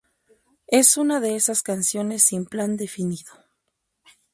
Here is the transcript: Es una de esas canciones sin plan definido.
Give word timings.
Es 0.65 0.97
una 0.97 1.19
de 1.19 1.35
esas 1.35 1.61
canciones 1.61 2.23
sin 2.23 2.47
plan 2.47 2.75
definido. 2.75 3.33